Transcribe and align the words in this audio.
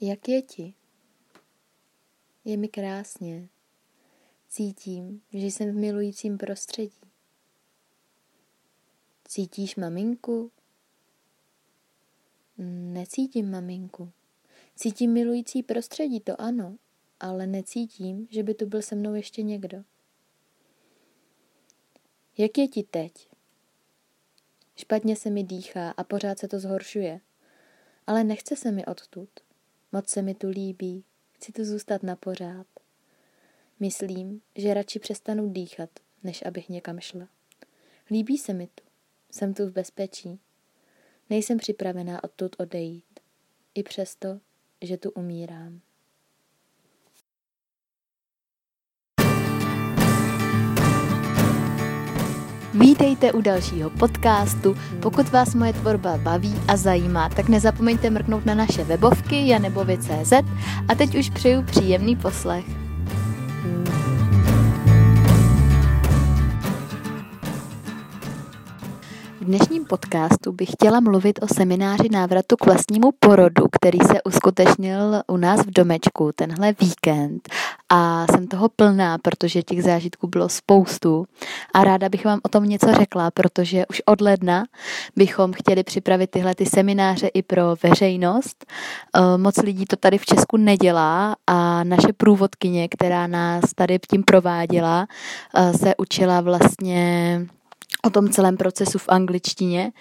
Jak 0.00 0.28
je 0.28 0.42
ti? 0.42 0.74
Je 2.44 2.56
mi 2.56 2.68
krásně. 2.68 3.48
Cítím, 4.48 5.22
že 5.32 5.46
jsem 5.46 5.70
v 5.70 5.74
milujícím 5.74 6.38
prostředí. 6.38 7.00
Cítíš 9.28 9.76
maminku? 9.76 10.50
Necítím 12.92 13.50
maminku. 13.50 14.12
Cítím 14.76 15.12
milující 15.12 15.62
prostředí, 15.62 16.20
to 16.20 16.40
ano, 16.40 16.76
ale 17.20 17.46
necítím, 17.46 18.28
že 18.30 18.42
by 18.42 18.54
tu 18.54 18.66
byl 18.66 18.82
se 18.82 18.94
mnou 18.94 19.14
ještě 19.14 19.42
někdo. 19.42 19.84
Jak 22.38 22.58
je 22.58 22.68
ti 22.68 22.82
teď? 22.82 23.28
Špatně 24.76 25.16
se 25.16 25.30
mi 25.30 25.44
dýchá 25.44 25.90
a 25.90 26.04
pořád 26.04 26.38
se 26.38 26.48
to 26.48 26.58
zhoršuje. 26.58 27.20
Ale 28.06 28.24
nechce 28.24 28.56
se 28.56 28.72
mi 28.72 28.86
odtud. 28.86 29.28
Moc 29.92 30.08
se 30.08 30.22
mi 30.22 30.34
tu 30.34 30.48
líbí. 30.48 31.04
Chci 31.32 31.52
tu 31.52 31.64
zůstat 31.64 32.02
na 32.02 32.16
pořád. 32.16 32.66
Myslím, 33.80 34.42
že 34.56 34.74
radši 34.74 34.98
přestanu 34.98 35.48
dýchat, 35.52 35.90
než 36.22 36.42
abych 36.46 36.68
někam 36.68 37.00
šla. 37.00 37.28
Líbí 38.10 38.38
se 38.38 38.54
mi 38.54 38.66
tu. 38.66 38.84
Jsem 39.30 39.54
tu 39.54 39.66
v 39.66 39.72
bezpečí. 39.72 40.40
Nejsem 41.30 41.58
připravená 41.58 42.24
odtud 42.24 42.56
odejít. 42.58 43.20
I 43.74 43.82
přesto, 43.82 44.40
že 44.82 44.96
tu 44.96 45.10
umírám. 45.10 45.80
Vítejte 52.74 53.32
u 53.32 53.40
dalšího 53.40 53.90
podcastu. 53.90 54.76
Pokud 55.00 55.28
vás 55.28 55.54
moje 55.54 55.72
tvorba 55.72 56.16
baví 56.16 56.54
a 56.68 56.76
zajímá, 56.76 57.28
tak 57.28 57.48
nezapomeňte 57.48 58.10
mrknout 58.10 58.46
na 58.46 58.54
naše 58.54 58.84
webovky 58.84 59.48
janebovi.cz 59.48 60.32
a 60.88 60.94
teď 60.94 61.18
už 61.18 61.30
přeju 61.30 61.62
příjemný 61.62 62.16
poslech. 62.16 62.77
Dnešním 69.48 69.84
podcastu 69.84 70.52
bych 70.52 70.68
chtěla 70.72 71.00
mluvit 71.00 71.38
o 71.42 71.54
semináři 71.54 72.08
návratu 72.12 72.56
k 72.56 72.66
vlastnímu 72.66 73.10
porodu, 73.18 73.66
který 73.72 73.98
se 73.98 74.22
uskutečnil 74.22 75.22
u 75.26 75.36
nás 75.36 75.60
v 75.60 75.70
domečku 75.70 76.30
tenhle 76.34 76.74
víkend 76.80 77.48
a 77.88 78.26
jsem 78.30 78.46
toho 78.46 78.68
plná, 78.68 79.18
protože 79.18 79.62
těch 79.62 79.82
zážitků 79.82 80.26
bylo 80.26 80.48
spoustu 80.48 81.26
a 81.74 81.84
ráda 81.84 82.08
bych 82.08 82.24
vám 82.24 82.40
o 82.42 82.48
tom 82.48 82.64
něco 82.64 82.92
řekla, 82.92 83.30
protože 83.30 83.86
už 83.86 84.02
od 84.06 84.20
ledna 84.20 84.64
bychom 85.16 85.52
chtěli 85.52 85.82
připravit 85.82 86.30
tyhle 86.30 86.54
ty 86.54 86.66
semináře 86.66 87.26
i 87.26 87.42
pro 87.42 87.62
veřejnost. 87.82 88.66
Eh, 89.14 89.38
moc 89.38 89.56
lidí 89.56 89.84
to 89.84 89.96
tady 89.96 90.18
v 90.18 90.26
Česku 90.26 90.56
nedělá 90.56 91.36
a 91.46 91.84
naše 91.84 92.12
průvodkyně, 92.16 92.88
která 92.88 93.26
nás 93.26 93.64
tady 93.74 93.98
tím 94.10 94.22
prováděla, 94.22 95.06
eh, 95.54 95.72
se 95.72 95.94
učila 95.96 96.40
vlastně 96.40 97.46
o 98.04 98.10
tom 98.10 98.28
celém 98.28 98.56
procesu 98.56 98.98
v 98.98 99.08
angličtině 99.08 99.92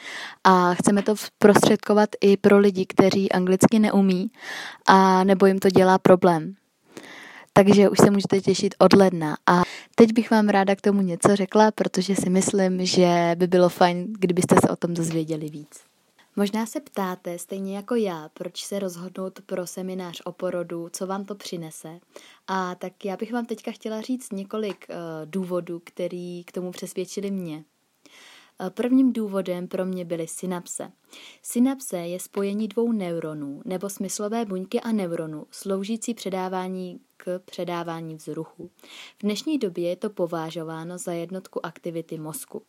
a 0.43 0.73
chceme 0.73 1.01
to 1.03 1.15
prostředkovat 1.39 2.09
i 2.21 2.37
pro 2.37 2.57
lidi, 2.57 2.85
kteří 2.85 3.31
anglicky 3.31 3.79
neumí 3.79 4.31
a 4.87 5.23
nebo 5.23 5.45
jim 5.45 5.59
to 5.59 5.69
dělá 5.69 5.97
problém. 5.97 6.55
Takže 7.53 7.89
už 7.89 7.97
se 7.97 8.11
můžete 8.11 8.41
těšit 8.41 8.75
od 8.77 8.93
ledna. 8.93 9.37
A 9.47 9.63
teď 9.95 10.13
bych 10.13 10.31
vám 10.31 10.49
ráda 10.49 10.75
k 10.75 10.81
tomu 10.81 11.01
něco 11.01 11.35
řekla, 11.35 11.71
protože 11.71 12.15
si 12.15 12.29
myslím, 12.29 12.85
že 12.85 13.35
by 13.35 13.47
bylo 13.47 13.69
fajn, 13.69 14.13
kdybyste 14.19 14.55
se 14.61 14.69
o 14.69 14.75
tom 14.75 14.93
dozvěděli 14.93 15.49
víc. 15.49 15.79
Možná 16.35 16.65
se 16.65 16.79
ptáte, 16.79 17.39
stejně 17.39 17.75
jako 17.75 17.95
já, 17.95 18.29
proč 18.33 18.65
se 18.65 18.79
rozhodnout 18.79 19.39
pro 19.45 19.67
seminář 19.67 20.21
o 20.25 20.31
porodu, 20.31 20.89
co 20.93 21.07
vám 21.07 21.25
to 21.25 21.35
přinese. 21.35 21.99
A 22.47 22.75
tak 22.75 23.05
já 23.05 23.17
bych 23.17 23.33
vám 23.33 23.45
teďka 23.45 23.71
chtěla 23.71 24.01
říct 24.01 24.31
několik 24.31 24.85
uh, 24.89 24.95
důvodů, 25.25 25.81
který 25.83 26.43
k 26.43 26.51
tomu 26.51 26.71
přesvědčili 26.71 27.31
mě. 27.31 27.63
Prvním 28.69 29.13
důvodem 29.13 29.67
pro 29.67 29.85
mě 29.85 30.05
byly 30.05 30.27
synapse. 30.27 30.91
Synapse 31.41 31.97
je 31.97 32.19
spojení 32.19 32.67
dvou 32.67 32.91
neuronů 32.91 33.61
nebo 33.65 33.89
smyslové 33.89 34.45
buňky 34.45 34.81
a 34.81 34.91
neuronu, 34.91 35.47
sloužící 35.51 36.13
předávání 36.13 36.99
k 37.17 37.39
předávání 37.45 38.15
vzruchu. 38.15 38.69
V 39.17 39.21
dnešní 39.23 39.57
době 39.57 39.89
je 39.89 39.95
to 39.95 40.09
považováno 40.09 40.97
za 40.97 41.11
jednotku 41.11 41.65
aktivity 41.65 42.17
mozku. 42.17 42.63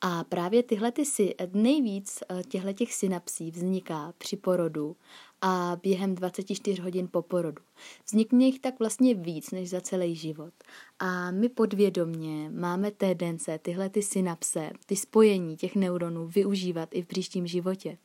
A 0.00 0.24
právě 0.24 0.62
tyhle 0.62 0.92
ty 0.92 1.04
si, 1.04 1.34
nejvíc 1.52 2.22
eh, 2.28 2.42
těchto 2.42 2.72
těch 2.72 2.94
synapsí 2.94 3.50
vzniká 3.50 4.14
při 4.18 4.36
porodu 4.36 4.96
a 5.42 5.78
během 5.82 6.14
24 6.14 6.82
hodin 6.82 7.08
po 7.10 7.22
porodu. 7.22 7.62
Vznikne 8.06 8.44
jich 8.44 8.60
tak 8.60 8.78
vlastně 8.78 9.14
víc 9.14 9.50
než 9.50 9.70
za 9.70 9.80
celý 9.80 10.16
život. 10.16 10.54
A 10.98 11.30
my 11.30 11.48
podvědomně 11.48 12.50
máme 12.50 12.90
tendence 12.90 13.58
tyhle 13.58 13.88
ty 13.88 14.02
synapse, 14.02 14.70
ty 14.86 14.96
spojení 14.96 15.56
těch 15.56 15.76
neuronů 15.76 16.26
využívat 16.26 16.88
i 16.92 17.02
v 17.02 17.06
příštím 17.06 17.46
životě. 17.46 17.98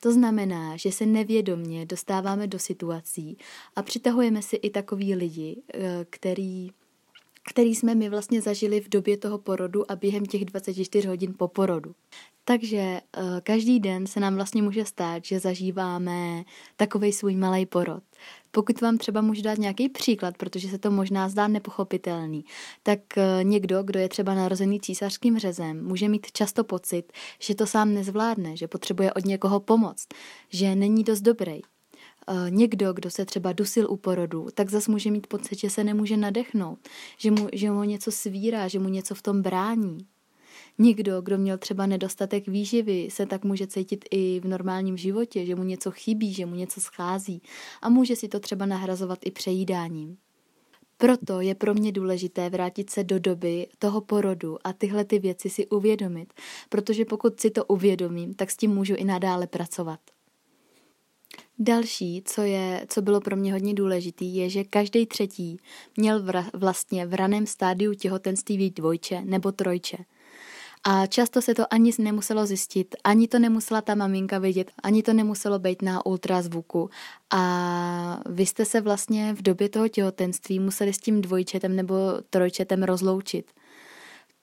To 0.00 0.12
znamená, 0.12 0.76
že 0.76 0.92
se 0.92 1.06
nevědomně 1.06 1.86
dostáváme 1.86 2.46
do 2.46 2.58
situací 2.58 3.38
a 3.76 3.82
přitahujeme 3.82 4.42
si 4.42 4.56
i 4.56 4.70
takový 4.70 5.14
lidi, 5.14 5.62
eh, 5.74 6.06
který 6.10 6.70
který 7.48 7.74
jsme 7.74 7.94
my 7.94 8.08
vlastně 8.08 8.42
zažili 8.42 8.80
v 8.80 8.88
době 8.88 9.16
toho 9.16 9.38
porodu 9.38 9.90
a 9.90 9.96
během 9.96 10.26
těch 10.26 10.44
24 10.44 11.08
hodin 11.08 11.34
po 11.38 11.48
porodu. 11.48 11.94
Takže 12.44 13.00
uh, 13.18 13.40
každý 13.42 13.80
den 13.80 14.06
se 14.06 14.20
nám 14.20 14.34
vlastně 14.34 14.62
může 14.62 14.84
stát, 14.84 15.24
že 15.24 15.40
zažíváme 15.40 16.44
takový 16.76 17.12
svůj 17.12 17.36
malý 17.36 17.66
porod. 17.66 18.02
Pokud 18.50 18.80
vám 18.80 18.98
třeba 18.98 19.20
můžu 19.20 19.42
dát 19.42 19.58
nějaký 19.58 19.88
příklad, 19.88 20.36
protože 20.36 20.68
se 20.68 20.78
to 20.78 20.90
možná 20.90 21.28
zdá 21.28 21.48
nepochopitelný, 21.48 22.44
tak 22.82 23.00
uh, 23.16 23.44
někdo, 23.44 23.82
kdo 23.82 24.00
je 24.00 24.08
třeba 24.08 24.34
narozený 24.34 24.80
císařským 24.80 25.38
řezem, 25.38 25.84
může 25.86 26.08
mít 26.08 26.32
často 26.32 26.64
pocit, 26.64 27.12
že 27.38 27.54
to 27.54 27.66
sám 27.66 27.94
nezvládne, 27.94 28.56
že 28.56 28.68
potřebuje 28.68 29.12
od 29.12 29.24
někoho 29.24 29.60
pomoc, 29.60 30.06
že 30.48 30.74
není 30.74 31.04
dost 31.04 31.20
dobrý. 31.20 31.60
Uh, 32.30 32.50
někdo, 32.50 32.92
kdo 32.92 33.10
se 33.10 33.24
třeba 33.24 33.52
dusil 33.52 33.90
u 33.90 33.96
porodu, 33.96 34.46
tak 34.54 34.70
zas 34.70 34.88
může 34.88 35.10
mít 35.10 35.26
pocit, 35.26 35.58
že 35.58 35.70
se 35.70 35.84
nemůže 35.84 36.16
nadechnout, 36.16 36.78
že 37.18 37.30
mu, 37.30 37.48
že 37.52 37.70
mu 37.70 37.82
něco 37.82 38.12
svírá, 38.12 38.68
že 38.68 38.78
mu 38.78 38.88
něco 38.88 39.14
v 39.14 39.22
tom 39.22 39.42
brání. 39.42 39.98
Někdo, 40.78 41.22
kdo 41.22 41.38
měl 41.38 41.58
třeba 41.58 41.86
nedostatek 41.86 42.48
výživy, 42.48 43.08
se 43.10 43.26
tak 43.26 43.44
může 43.44 43.66
cítit 43.66 44.04
i 44.10 44.40
v 44.40 44.48
normálním 44.48 44.96
životě, 44.96 45.46
že 45.46 45.54
mu 45.54 45.62
něco 45.62 45.90
chybí, 45.90 46.34
že 46.34 46.46
mu 46.46 46.54
něco 46.54 46.80
schází 46.80 47.42
a 47.82 47.88
může 47.88 48.16
si 48.16 48.28
to 48.28 48.40
třeba 48.40 48.66
nahrazovat 48.66 49.18
i 49.24 49.30
přejídáním. 49.30 50.16
Proto 50.96 51.40
je 51.40 51.54
pro 51.54 51.74
mě 51.74 51.92
důležité 51.92 52.50
vrátit 52.50 52.90
se 52.90 53.04
do 53.04 53.18
doby 53.18 53.66
toho 53.78 54.00
porodu 54.00 54.58
a 54.64 54.72
tyhle 54.72 55.04
ty 55.04 55.18
věci 55.18 55.50
si 55.50 55.66
uvědomit, 55.66 56.34
protože 56.68 57.04
pokud 57.04 57.40
si 57.40 57.50
to 57.50 57.64
uvědomím, 57.64 58.34
tak 58.34 58.50
s 58.50 58.56
tím 58.56 58.70
můžu 58.70 58.94
i 58.94 59.04
nadále 59.04 59.46
pracovat. 59.46 60.00
Další, 61.58 62.22
co, 62.26 62.42
je, 62.42 62.86
co 62.88 63.02
bylo 63.02 63.20
pro 63.20 63.36
mě 63.36 63.52
hodně 63.52 63.74
důležitý, 63.74 64.36
je, 64.36 64.50
že 64.50 64.64
každý 64.64 65.06
třetí 65.06 65.56
měl 65.96 66.22
vra, 66.22 66.46
vlastně 66.52 67.06
v 67.06 67.14
raném 67.14 67.46
stádiu 67.46 67.94
těhotenství 67.94 68.70
dvojče 68.70 69.20
nebo 69.24 69.52
trojče. 69.52 69.96
A 70.86 71.06
často 71.06 71.42
se 71.42 71.54
to 71.54 71.74
ani 71.74 71.90
nemuselo 71.98 72.46
zjistit, 72.46 72.94
ani 73.04 73.28
to 73.28 73.38
nemusela 73.38 73.80
ta 73.80 73.94
maminka 73.94 74.38
vědět, 74.38 74.70
ani 74.82 75.02
to 75.02 75.12
nemuselo 75.12 75.58
být 75.58 75.82
na 75.82 76.06
ultrazvuku. 76.06 76.90
A 77.30 78.20
vy 78.26 78.46
jste 78.46 78.64
se 78.64 78.80
vlastně 78.80 79.34
v 79.34 79.42
době 79.42 79.68
toho 79.68 79.88
těhotenství 79.88 80.60
museli 80.60 80.92
s 80.92 80.98
tím 80.98 81.20
dvojčetem 81.20 81.76
nebo 81.76 81.94
trojčetem 82.30 82.82
rozloučit 82.82 83.52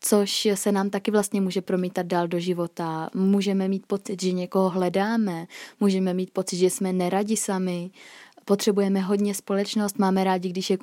což 0.02 0.48
se 0.54 0.72
nám 0.72 0.90
taky 0.90 1.12
vlastně 1.12 1.42
může 1.42 1.62
promítat 1.62 2.06
dál 2.06 2.28
do 2.28 2.40
života. 2.40 3.10
Můžeme 3.16 3.68
mít 3.68 3.86
pocit, 3.86 4.22
že 4.22 4.32
někoho 4.32 4.70
hledáme, 4.70 5.48
můžeme 5.80 6.14
mít 6.14 6.32
pocit, 6.32 6.58
že 6.58 6.70
jsme 6.70 6.94
neradi 6.94 7.38
sami, 7.38 7.92
potřebujeme 8.46 9.00
hodně 9.00 9.36
společnost, 9.36 10.00
máme 10.00 10.24
rádi, 10.24 10.50
když 10.50 10.70
je 10.70 10.78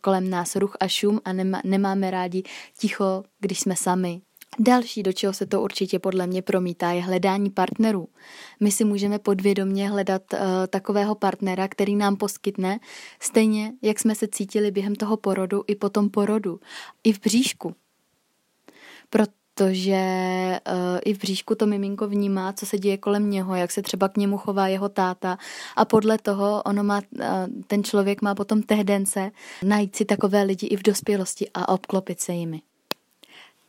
kolem 0.00 0.30
nás 0.30 0.56
ruch 0.56 0.76
a 0.80 0.88
šum 0.88 1.20
a 1.24 1.32
nemáme 1.64 2.10
rádi 2.10 2.42
ticho, 2.78 3.22
když 3.40 3.60
jsme 3.60 3.76
sami. 3.76 4.20
Další, 4.58 5.02
do 5.02 5.12
čeho 5.12 5.32
se 5.32 5.46
to 5.46 5.62
určitě 5.62 5.98
podle 5.98 6.26
mě 6.26 6.42
promítá, 6.42 6.90
je 6.90 7.02
hledání 7.02 7.50
partnerů. 7.50 8.08
My 8.60 8.72
si 8.72 8.84
můžeme 8.84 9.18
podvědomně 9.18 9.90
hledat 9.90 10.22
uh, 10.32 10.38
takového 10.70 11.14
partnera, 11.14 11.68
který 11.68 11.96
nám 11.96 12.16
poskytne 12.16 12.80
stejně, 13.20 13.72
jak 13.82 13.98
jsme 13.98 14.14
se 14.14 14.28
cítili 14.28 14.70
během 14.70 14.94
toho 14.94 15.16
porodu 15.16 15.64
i 15.66 15.74
po 15.74 15.90
tom 15.90 16.10
porodu, 16.10 16.60
i 17.04 17.12
v 17.12 17.20
bříšku. 17.20 17.74
Protože 19.10 20.00
uh, 20.72 20.98
i 21.04 21.14
v 21.14 21.18
bříšku 21.18 21.54
to 21.54 21.66
miminko 21.66 22.08
vnímá, 22.08 22.52
co 22.52 22.66
se 22.66 22.78
děje 22.78 22.98
kolem 22.98 23.30
něho, 23.30 23.54
jak 23.54 23.70
se 23.70 23.82
třeba 23.82 24.08
k 24.08 24.16
němu 24.16 24.38
chová 24.38 24.68
jeho 24.68 24.88
táta 24.88 25.38
a 25.76 25.84
podle 25.84 26.18
toho 26.18 26.62
ono 26.62 26.84
má, 26.84 26.98
uh, 26.98 27.22
ten 27.66 27.84
člověk 27.84 28.22
má 28.22 28.34
potom 28.34 28.62
tehdence 28.62 29.30
najít 29.62 29.96
si 29.96 30.04
takové 30.04 30.42
lidi 30.42 30.66
i 30.66 30.76
v 30.76 30.82
dospělosti 30.82 31.50
a 31.54 31.68
obklopit 31.68 32.20
se 32.20 32.32
jimi. 32.32 32.62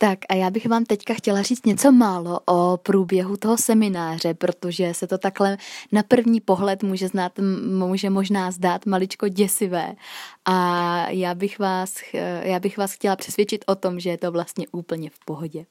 Tak 0.02 0.18
a 0.28 0.34
já 0.34 0.50
bych 0.50 0.68
vám 0.68 0.84
teďka 0.84 1.14
chtěla 1.14 1.42
říct 1.42 1.66
něco 1.66 1.92
málo 1.92 2.40
o 2.46 2.76
průběhu 2.76 3.36
toho 3.36 3.56
semináře, 3.56 4.34
protože 4.34 4.94
se 4.94 5.06
to 5.06 5.18
takhle 5.18 5.56
na 5.92 6.02
první 6.02 6.40
pohled 6.40 6.82
může, 6.82 7.08
znát, 7.08 7.32
může 7.70 8.10
možná 8.10 8.50
zdát 8.50 8.86
maličko 8.86 9.28
děsivé. 9.28 9.94
A 10.44 11.10
já 11.10 11.34
bych, 11.34 11.58
vás, 11.58 11.94
já 12.42 12.60
bych 12.60 12.78
vás 12.78 12.92
chtěla 12.92 13.16
přesvědčit 13.16 13.64
o 13.66 13.74
tom, 13.74 14.00
že 14.00 14.10
je 14.10 14.18
to 14.18 14.32
vlastně 14.32 14.66
úplně 14.72 15.10
v 15.10 15.18
pohodě. 15.24 15.66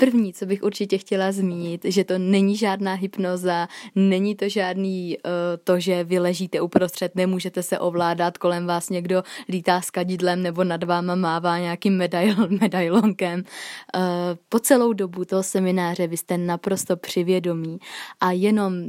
První, 0.00 0.32
co 0.32 0.46
bych 0.46 0.62
určitě 0.62 0.98
chtěla 0.98 1.32
zmínit, 1.32 1.80
že 1.84 2.04
to 2.04 2.18
není 2.18 2.56
žádná 2.56 2.94
hypnoza, 2.94 3.68
není 3.94 4.34
to 4.34 4.48
žádný 4.48 5.16
uh, 5.18 5.30
to, 5.64 5.80
že 5.80 6.04
vy 6.04 6.18
ležíte 6.18 6.60
uprostřed, 6.60 7.14
nemůžete 7.14 7.62
se 7.62 7.78
ovládat, 7.78 8.38
kolem 8.38 8.66
vás 8.66 8.90
někdo 8.90 9.22
lítá 9.48 9.80
s 9.80 9.90
kadidlem 9.90 10.42
nebo 10.42 10.64
nad 10.64 10.84
váma 10.84 11.14
mává 11.14 11.58
nějakým 11.58 11.96
medailon, 11.96 12.48
medailonkem. 12.60 13.44
Uh, 13.96 14.02
po 14.48 14.58
celou 14.58 14.92
dobu 14.92 15.24
toho 15.24 15.42
semináře 15.42 16.06
vy 16.06 16.16
jste 16.16 16.38
naprosto 16.38 16.96
přivědomí 16.96 17.78
a 18.20 18.32
jenom 18.32 18.84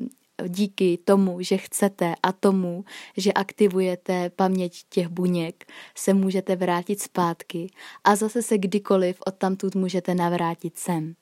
díky 0.48 1.00
tomu, 1.06 1.42
že 1.42 1.58
chcete 1.58 2.16
a 2.24 2.32
tomu, 2.32 2.86
že 3.18 3.34
aktivujete 3.34 4.30
paměť 4.30 4.84
těch 4.90 5.08
buněk, 5.08 5.66
se 5.96 6.14
můžete 6.14 6.56
vrátit 6.56 7.02
zpátky 7.02 7.72
a 8.04 8.16
zase 8.16 8.42
se 8.42 8.58
kdykoliv 8.58 9.18
odtamtud 9.26 9.76
můžete 9.76 10.16
navrátit 10.16 10.78
sem. 10.78 11.16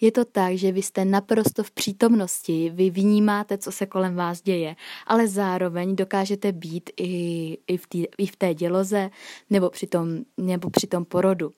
Je 0.00 0.12
to 0.12 0.24
tak, 0.24 0.54
že 0.56 0.72
vy 0.72 0.82
jste 0.82 1.04
naprosto 1.04 1.62
v 1.62 1.70
přítomnosti, 1.70 2.70
vy 2.74 2.90
vnímáte, 2.90 3.58
co 3.58 3.72
se 3.72 3.86
kolem 3.86 4.14
vás 4.14 4.42
děje, 4.42 4.76
ale 5.06 5.28
zároveň 5.28 5.96
dokážete 5.96 6.52
být 6.52 6.90
i, 6.96 7.58
i, 7.66 7.76
v, 7.76 7.86
tý, 7.86 8.04
i 8.18 8.26
v 8.26 8.36
té 8.36 8.54
děloze 8.54 9.10
nebo 9.50 9.70
při 9.70 9.86
tom, 9.86 10.18
nebo 10.36 10.70
při 10.70 10.86
tom 10.86 11.04
porodu. 11.04 11.50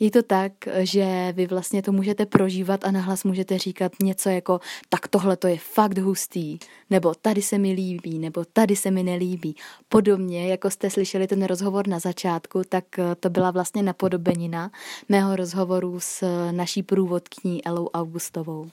Je 0.00 0.10
to 0.10 0.22
tak, 0.22 0.52
že 0.78 1.32
vy 1.32 1.46
vlastně 1.46 1.82
to 1.82 1.92
můžete 1.92 2.26
prožívat 2.26 2.84
a 2.84 2.90
nahlas 2.90 3.24
můžete 3.24 3.58
říkat 3.58 3.92
něco 4.02 4.28
jako 4.28 4.60
tak 4.88 5.08
tohle 5.08 5.36
to 5.36 5.46
je 5.46 5.58
fakt 5.58 5.98
hustý, 5.98 6.58
nebo 6.90 7.14
tady 7.14 7.42
se 7.42 7.58
mi 7.58 7.72
líbí, 7.72 8.18
nebo 8.18 8.44
tady 8.52 8.76
se 8.76 8.90
mi 8.90 9.02
nelíbí. 9.02 9.56
Podobně, 9.88 10.48
jako 10.48 10.70
jste 10.70 10.90
slyšeli 10.90 11.26
ten 11.26 11.44
rozhovor 11.44 11.88
na 11.88 11.98
začátku, 11.98 12.62
tak 12.68 12.84
to 13.20 13.30
byla 13.30 13.50
vlastně 13.50 13.82
napodobenina 13.82 14.70
mého 15.08 15.36
rozhovoru 15.36 16.00
s 16.00 16.24
naší 16.50 16.82
průvodkyní 16.82 17.64
Elou 17.64 17.88
Augustovou. 17.88 18.70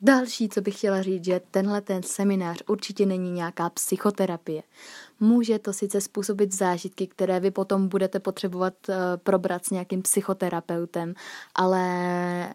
Další, 0.00 0.48
co 0.48 0.60
bych 0.60 0.78
chtěla 0.78 1.02
říct, 1.02 1.24
že 1.24 1.40
tenhle 1.50 1.80
ten 1.80 2.02
seminář 2.02 2.62
určitě 2.66 3.06
není 3.06 3.32
nějaká 3.32 3.70
psychoterapie. 3.70 4.62
Může 5.20 5.58
to 5.58 5.72
sice 5.72 6.00
způsobit 6.00 6.54
zážitky, 6.54 7.06
které 7.06 7.40
vy 7.40 7.50
potom 7.50 7.88
budete 7.88 8.20
potřebovat 8.20 8.74
uh, 8.88 8.94
probrat 9.16 9.64
s 9.64 9.70
nějakým 9.70 10.02
psychoterapeutem, 10.02 11.14
ale 11.54 12.54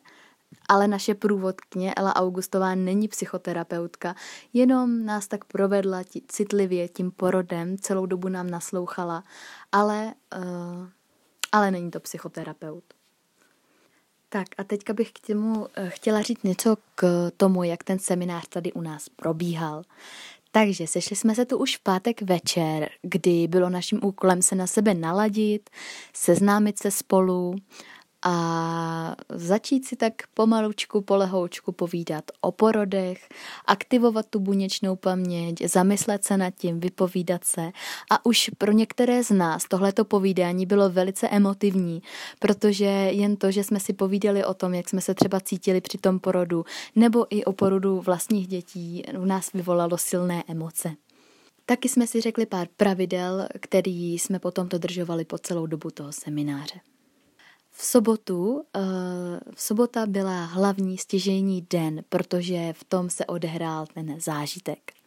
ale 0.69 0.87
naše 0.87 1.15
průvodkyně 1.15 1.93
Ela 1.93 2.15
Augustová 2.15 2.75
není 2.75 3.07
psychoterapeutka, 3.07 4.15
jenom 4.53 5.05
nás 5.05 5.27
tak 5.27 5.45
provedla 5.45 6.03
tí, 6.03 6.21
citlivě 6.27 6.87
tím 6.87 7.11
porodem, 7.11 7.77
celou 7.77 8.05
dobu 8.05 8.29
nám 8.29 8.49
naslouchala, 8.49 9.23
ale, 9.71 10.13
uh, 10.37 10.87
ale 11.51 11.71
není 11.71 11.91
to 11.91 11.99
psychoterapeut. 11.99 12.83
Tak 14.29 14.47
a 14.57 14.63
teďka 14.63 14.93
bych 14.93 15.11
k 15.11 15.27
tomu 15.27 15.67
eh, 15.75 15.89
chtěla 15.89 16.21
říct 16.21 16.43
něco 16.43 16.77
k 16.95 17.31
tomu, 17.37 17.63
jak 17.63 17.83
ten 17.83 17.99
seminář 17.99 18.47
tady 18.47 18.73
u 18.73 18.81
nás 18.81 19.09
probíhal. 19.09 19.83
Takže 20.51 20.87
sešli 20.87 21.15
jsme 21.15 21.35
se 21.35 21.45
tu 21.45 21.57
už 21.57 21.77
v 21.77 21.83
pátek 21.83 22.21
večer, 22.21 22.89
kdy 23.01 23.47
bylo 23.47 23.69
naším 23.69 23.99
úkolem 24.03 24.41
se 24.41 24.55
na 24.55 24.67
sebe 24.67 24.93
naladit, 24.93 25.69
seznámit 26.13 26.79
se 26.79 26.91
spolu 26.91 27.55
a 28.25 29.15
začít 29.29 29.85
si 29.85 29.95
tak 29.95 30.13
pomalučku, 30.33 31.01
polehoučku 31.01 31.71
povídat 31.71 32.23
o 32.41 32.51
porodech, 32.51 33.29
aktivovat 33.65 34.25
tu 34.29 34.39
buněčnou 34.39 34.95
paměť, 34.95 35.65
zamyslet 35.65 36.23
se 36.23 36.37
nad 36.37 36.49
tím, 36.49 36.79
vypovídat 36.79 37.43
se. 37.43 37.71
A 38.11 38.25
už 38.25 38.51
pro 38.57 38.71
některé 38.71 39.23
z 39.23 39.29
nás 39.29 39.65
tohleto 39.67 40.05
povídání 40.05 40.65
bylo 40.65 40.89
velice 40.89 41.29
emotivní, 41.29 42.01
protože 42.39 42.85
jen 42.85 43.35
to, 43.35 43.51
že 43.51 43.63
jsme 43.63 43.79
si 43.79 43.93
povídali 43.93 44.45
o 44.45 44.53
tom, 44.53 44.73
jak 44.73 44.89
jsme 44.89 45.01
se 45.01 45.13
třeba 45.13 45.39
cítili 45.39 45.81
při 45.81 45.97
tom 45.97 46.19
porodu, 46.19 46.65
nebo 46.95 47.25
i 47.29 47.45
o 47.45 47.53
porodu 47.53 48.01
vlastních 48.01 48.47
dětí, 48.47 49.03
u 49.19 49.25
nás 49.25 49.53
vyvolalo 49.53 49.97
silné 49.97 50.43
emoce. 50.47 50.95
Taky 51.65 51.89
jsme 51.89 52.07
si 52.07 52.21
řekli 52.21 52.45
pár 52.45 52.67
pravidel, 52.77 53.47
který 53.59 54.13
jsme 54.13 54.39
potom 54.39 54.69
dodržovali 54.69 55.25
po 55.25 55.37
celou 55.37 55.65
dobu 55.65 55.91
toho 55.91 56.11
semináře. 56.11 56.79
V 57.79 57.85
sobotu, 57.85 58.63
eh, 58.75 58.79
v 59.55 59.61
sobota 59.61 60.05
byla 60.05 60.45
hlavní 60.45 60.97
stěžejní 60.97 61.67
den, 61.69 62.03
protože 62.09 62.73
v 62.73 62.83
tom 62.83 63.09
se 63.09 63.25
odehrál 63.25 63.85
ten 63.93 64.19
zážitek. 64.19 64.98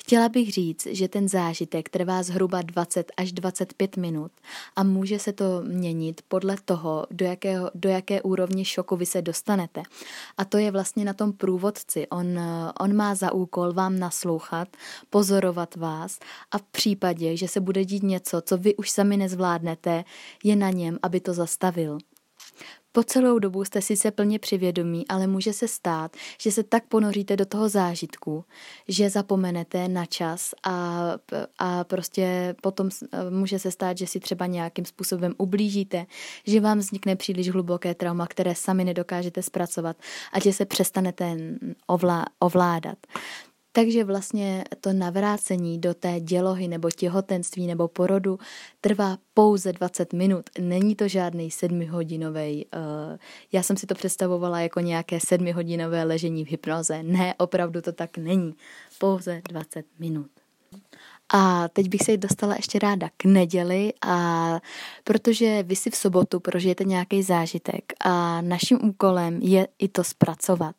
Chtěla 0.00 0.28
bych 0.28 0.52
říct, 0.52 0.86
že 0.86 1.08
ten 1.08 1.28
zážitek 1.28 1.88
trvá 1.88 2.22
zhruba 2.22 2.62
20 2.62 3.12
až 3.16 3.32
25 3.32 3.96
minut 3.96 4.32
a 4.76 4.82
může 4.82 5.18
se 5.18 5.32
to 5.32 5.62
měnit 5.62 6.20
podle 6.28 6.56
toho, 6.64 7.06
do, 7.10 7.26
jakého, 7.26 7.70
do 7.74 7.88
jaké 7.88 8.22
úrovně 8.22 8.64
šoku 8.64 8.96
vy 8.96 9.06
se 9.06 9.22
dostanete. 9.22 9.82
A 10.38 10.44
to 10.44 10.58
je 10.58 10.70
vlastně 10.70 11.04
na 11.04 11.12
tom 11.12 11.32
průvodci. 11.32 12.06
On, 12.08 12.40
on 12.80 12.96
má 12.96 13.14
za 13.14 13.32
úkol 13.32 13.72
vám 13.72 13.98
naslouchat, 13.98 14.68
pozorovat 15.10 15.76
vás 15.76 16.18
a 16.50 16.58
v 16.58 16.62
případě, 16.62 17.36
že 17.36 17.48
se 17.48 17.60
bude 17.60 17.84
dít 17.84 18.02
něco, 18.02 18.40
co 18.40 18.58
vy 18.58 18.76
už 18.76 18.90
sami 18.90 19.16
nezvládnete, 19.16 20.04
je 20.44 20.56
na 20.56 20.70
něm, 20.70 20.98
aby 21.02 21.20
to 21.20 21.34
zastavil. 21.34 21.98
Po 22.96 23.02
celou 23.02 23.38
dobu 23.38 23.64
jste 23.64 23.82
sice 23.82 24.10
plně 24.10 24.38
přivědomí, 24.38 25.08
ale 25.08 25.26
může 25.26 25.52
se 25.52 25.68
stát, 25.68 26.16
že 26.40 26.52
se 26.52 26.62
tak 26.62 26.86
ponoříte 26.86 27.36
do 27.36 27.46
toho 27.46 27.68
zážitku, 27.68 28.44
že 28.88 29.10
zapomenete 29.10 29.88
na 29.88 30.06
čas 30.06 30.54
a, 30.62 31.04
a 31.58 31.84
prostě 31.84 32.54
potom 32.62 32.88
může 33.30 33.58
se 33.58 33.70
stát, 33.70 33.98
že 33.98 34.06
si 34.06 34.20
třeba 34.20 34.46
nějakým 34.46 34.84
způsobem 34.84 35.34
ublížíte, 35.38 36.06
že 36.46 36.60
vám 36.60 36.78
vznikne 36.78 37.16
příliš 37.16 37.50
hluboké 37.50 37.94
trauma, 37.94 38.26
které 38.26 38.54
sami 38.54 38.84
nedokážete 38.84 39.42
zpracovat 39.42 39.96
a 40.32 40.40
že 40.40 40.52
se 40.52 40.64
přestanete 40.64 41.36
ovlá, 41.86 42.24
ovládat. 42.38 42.98
Takže 43.76 44.04
vlastně 44.04 44.64
to 44.80 44.92
navrácení 44.92 45.78
do 45.78 45.94
té 45.94 46.20
dělohy 46.20 46.68
nebo 46.68 46.90
těhotenství 46.90 47.66
nebo 47.66 47.88
porodu 47.88 48.38
trvá 48.80 49.18
pouze 49.34 49.72
20 49.72 50.12
minut. 50.12 50.50
Není 50.58 50.94
to 50.94 51.08
žádný 51.08 51.50
sedmihodinový. 51.50 52.66
Uh, 52.66 53.16
já 53.52 53.62
jsem 53.62 53.76
si 53.76 53.86
to 53.86 53.94
představovala 53.94 54.60
jako 54.60 54.80
nějaké 54.80 55.20
sedmihodinové 55.20 56.04
ležení 56.04 56.44
v 56.44 56.48
hypnoze. 56.48 57.02
Ne, 57.02 57.34
opravdu 57.38 57.82
to 57.82 57.92
tak 57.92 58.18
není. 58.18 58.54
Pouze 58.98 59.42
20 59.48 59.86
minut. 59.98 60.30
A 61.28 61.68
teď 61.68 61.88
bych 61.88 62.00
se 62.02 62.16
dostala 62.16 62.54
ještě 62.54 62.78
ráda 62.78 63.08
k 63.16 63.24
neděli, 63.24 63.92
a 64.02 64.60
protože 65.04 65.62
vy 65.62 65.76
si 65.76 65.90
v 65.90 65.96
sobotu 65.96 66.40
prožijete 66.40 66.84
nějaký 66.84 67.22
zážitek 67.22 67.84
a 68.00 68.40
naším 68.40 68.78
úkolem 68.84 69.38
je 69.42 69.68
i 69.78 69.88
to 69.88 70.04
zpracovat. 70.04 70.76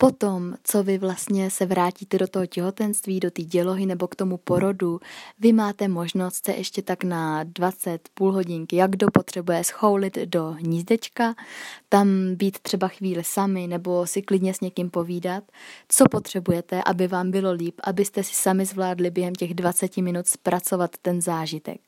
Potom, 0.00 0.54
co 0.64 0.82
vy 0.82 0.98
vlastně 0.98 1.50
se 1.50 1.66
vrátíte 1.66 2.18
do 2.18 2.28
toho 2.28 2.46
těhotenství, 2.46 3.20
do 3.20 3.30
té 3.30 3.42
dělohy 3.42 3.86
nebo 3.86 4.08
k 4.08 4.16
tomu 4.16 4.36
porodu, 4.36 5.00
vy 5.38 5.52
máte 5.52 5.88
možnost 5.88 6.44
se 6.44 6.52
ještě 6.52 6.82
tak 6.82 7.04
na 7.04 7.44
20 7.44 8.08
půl 8.14 8.32
hodinky, 8.32 8.76
jak 8.76 8.90
kdo 8.90 9.06
potřebuje, 9.12 9.64
schoulit 9.64 10.18
do 10.18 10.50
hnízdečka, 10.50 11.34
tam 11.88 12.34
být 12.34 12.58
třeba 12.58 12.88
chvíli 12.88 13.24
sami 13.24 13.66
nebo 13.66 14.06
si 14.06 14.22
klidně 14.22 14.54
s 14.54 14.60
někým 14.60 14.90
povídat, 14.90 15.44
co 15.88 16.04
potřebujete, 16.10 16.82
aby 16.86 17.06
vám 17.06 17.30
bylo 17.30 17.52
líp, 17.52 17.74
abyste 17.84 18.22
si 18.22 18.34
sami 18.34 18.66
zvládli 18.66 19.10
během 19.10 19.34
těch 19.34 19.54
20 19.54 19.96
minut 19.96 20.26
zpracovat 20.26 20.90
ten 21.02 21.20
zážitek. 21.20 21.80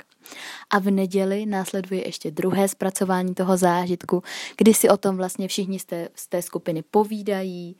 A 0.71 0.79
v 0.79 0.91
neděli 0.91 1.47
následuje 1.47 2.07
ještě 2.07 2.31
druhé 2.31 2.69
zpracování 2.69 3.35
toho 3.35 3.57
zážitku, 3.57 4.23
kdy 4.57 4.75
si 4.75 4.89
o 4.89 4.97
tom 4.97 5.17
vlastně 5.17 5.49
všichni 5.49 5.79
z 5.79 5.85
té, 5.85 6.09
z 6.15 6.29
té 6.29 6.43
skupiny 6.43 6.83
povídají, 6.91 7.77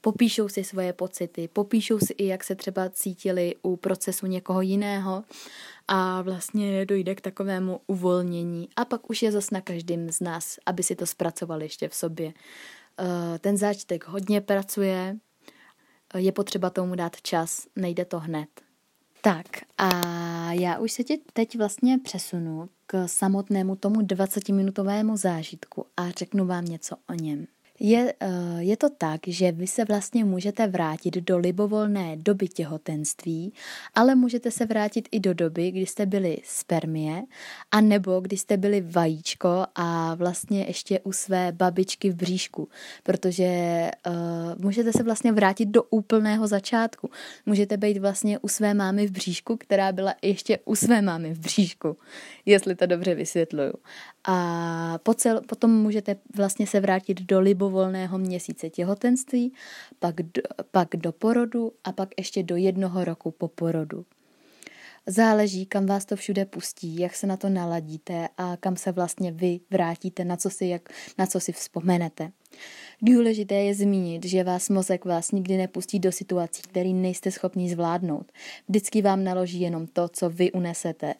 popíšou 0.00 0.48
si 0.48 0.64
svoje 0.64 0.92
pocity, 0.92 1.48
popíšou 1.48 1.98
si 1.98 2.12
i, 2.12 2.26
jak 2.26 2.44
se 2.44 2.54
třeba 2.54 2.90
cítili 2.90 3.54
u 3.62 3.76
procesu 3.76 4.26
někoho 4.26 4.60
jiného 4.60 5.24
a 5.88 6.22
vlastně 6.22 6.86
dojde 6.86 7.14
k 7.14 7.20
takovému 7.20 7.80
uvolnění. 7.86 8.68
A 8.76 8.84
pak 8.84 9.10
už 9.10 9.22
je 9.22 9.32
zas 9.32 9.50
na 9.50 9.60
každém 9.60 10.10
z 10.10 10.20
nás, 10.20 10.58
aby 10.66 10.82
si 10.82 10.96
to 10.96 11.06
zpracoval 11.06 11.62
ještě 11.62 11.88
v 11.88 11.94
sobě. 11.94 12.26
Uh, 12.26 13.38
ten 13.38 13.56
zážitek 13.56 14.08
hodně 14.08 14.40
pracuje, 14.40 15.16
je 16.16 16.32
potřeba 16.32 16.70
tomu 16.70 16.94
dát 16.94 17.20
čas, 17.22 17.66
nejde 17.76 18.04
to 18.04 18.18
hned. 18.18 18.48
Tak 19.20 19.46
a 19.78 19.90
já 20.52 20.78
už 20.78 20.92
se 20.92 21.04
tě 21.04 21.18
teď 21.32 21.58
vlastně 21.58 21.98
přesunu 21.98 22.68
k 22.86 23.08
samotnému 23.08 23.76
tomu 23.76 24.00
20-minutovému 24.00 25.16
zážitku 25.16 25.86
a 25.96 26.10
řeknu 26.10 26.46
vám 26.46 26.64
něco 26.64 26.96
o 27.10 27.14
něm. 27.14 27.46
Je, 27.80 28.14
eh, 28.20 28.28
je 28.58 28.76
to 28.76 28.90
tak, 28.90 29.20
že 29.26 29.52
vy 29.52 29.66
se 29.66 29.84
vlastně 29.84 30.24
můžete 30.24 30.66
vrátit 30.66 31.14
do 31.14 31.38
libovolné 31.38 32.16
doby 32.16 32.48
těhotenství, 32.48 33.52
ale 33.94 34.14
můžete 34.14 34.50
se 34.50 34.66
vrátit 34.66 35.08
i 35.12 35.20
do 35.20 35.34
doby, 35.34 35.70
kdy 35.70 35.86
jste 35.86 36.06
byli 36.06 36.38
spermie, 36.44 37.22
a 37.70 37.80
nebo 37.80 38.20
kdy 38.20 38.36
jste 38.36 38.56
byli 38.56 38.80
vajíčko 38.80 39.66
a 39.74 40.14
vlastně 40.14 40.64
ještě 40.68 41.00
u 41.00 41.12
své 41.12 41.52
babičky 41.52 42.10
v 42.10 42.14
bříšku, 42.14 42.68
protože 43.02 43.46
uh, 44.06 44.14
můžete 44.58 44.92
se 44.92 45.02
vlastně 45.02 45.32
vrátit 45.32 45.66
do 45.66 45.82
úplného 45.82 46.46
začátku. 46.46 47.10
Můžete 47.46 47.76
být 47.76 47.98
vlastně 47.98 48.38
u 48.38 48.48
své 48.48 48.74
mámy 48.74 49.06
v 49.06 49.10
bříšku, 49.10 49.56
která 49.56 49.92
byla 49.92 50.14
ještě 50.22 50.58
u 50.64 50.74
své 50.74 51.02
mámy 51.02 51.34
v 51.34 51.38
bříšku, 51.38 51.96
jestli 52.46 52.74
to 52.74 52.86
dobře 52.86 53.14
vysvětluju. 53.14 53.72
A 54.28 54.98
potom 55.46 55.70
můžete 55.70 56.16
vlastně 56.36 56.66
se 56.66 56.80
vrátit 56.80 57.20
do 57.20 57.40
libovolného 57.40 58.18
měsíce 58.18 58.70
těhotenství, 58.70 59.52
pak 59.98 60.14
do, 60.22 60.42
pak 60.70 60.88
do 60.96 61.12
porodu 61.12 61.72
a 61.84 61.92
pak 61.92 62.08
ještě 62.18 62.42
do 62.42 62.56
jednoho 62.56 63.04
roku 63.04 63.30
po 63.30 63.48
porodu. 63.48 64.04
Záleží, 65.08 65.66
kam 65.66 65.86
vás 65.86 66.04
to 66.04 66.16
všude 66.16 66.44
pustí, 66.44 66.98
jak 66.98 67.14
se 67.16 67.26
na 67.26 67.36
to 67.36 67.48
naladíte 67.48 68.28
a 68.38 68.56
kam 68.60 68.76
se 68.76 68.92
vlastně 68.92 69.32
vy 69.32 69.60
vrátíte, 69.70 70.24
na 70.24 70.36
co 70.36 70.50
si, 70.50 70.66
jak, 70.66 70.88
na 71.18 71.26
co 71.26 71.40
si 71.40 71.52
vzpomenete. 71.52 72.32
Důležité 73.02 73.54
je 73.54 73.74
zmínit, 73.74 74.24
že 74.24 74.44
vás 74.44 74.68
mozek 74.68 75.04
vás 75.04 75.32
nikdy 75.32 75.56
nepustí 75.56 75.98
do 75.98 76.12
situací, 76.12 76.62
které 76.62 76.88
nejste 76.88 77.30
schopni 77.30 77.70
zvládnout. 77.70 78.32
Vždycky 78.68 79.02
vám 79.02 79.24
naloží 79.24 79.60
jenom 79.60 79.86
to, 79.86 80.08
co 80.08 80.30
vy 80.30 80.52
unesete. 80.52 81.14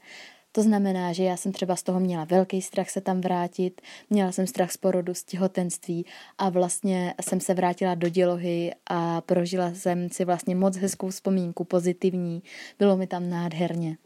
To 0.56 0.62
znamená, 0.62 1.12
že 1.12 1.24
já 1.24 1.36
jsem 1.36 1.52
třeba 1.52 1.76
z 1.76 1.82
toho 1.82 2.00
měla 2.00 2.24
velký 2.24 2.62
strach 2.62 2.90
se 2.90 3.00
tam 3.00 3.20
vrátit, 3.20 3.80
měla 4.10 4.32
jsem 4.32 4.46
strach 4.46 4.72
z 4.72 4.76
porodu, 4.76 5.14
z 5.14 5.24
těhotenství 5.24 6.06
a 6.38 6.48
vlastně 6.48 7.14
jsem 7.20 7.40
se 7.40 7.54
vrátila 7.54 7.94
do 7.94 8.08
dělohy 8.08 8.72
a 8.86 9.20
prožila 9.20 9.74
jsem 9.74 10.10
si 10.10 10.24
vlastně 10.24 10.54
moc 10.54 10.76
hezkou 10.76 11.10
vzpomínku, 11.10 11.64
pozitivní, 11.64 12.42
bylo 12.78 12.96
mi 12.96 13.06
tam 13.06 13.30
nádherně. 13.30 13.96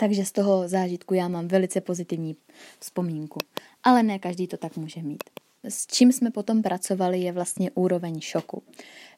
Takže 0.00 0.24
z 0.24 0.32
toho 0.32 0.68
zážitku 0.68 1.14
já 1.14 1.28
mám 1.28 1.48
velice 1.48 1.80
pozitivní 1.80 2.36
vzpomínku. 2.80 3.38
Ale 3.82 4.02
ne 4.02 4.18
každý 4.18 4.46
to 4.46 4.56
tak 4.56 4.76
může 4.76 5.02
mít. 5.02 5.39
S 5.64 5.86
čím 5.86 6.12
jsme 6.12 6.30
potom 6.30 6.62
pracovali 6.62 7.20
je 7.20 7.32
vlastně 7.32 7.70
úroveň 7.70 8.20
šoku. 8.20 8.62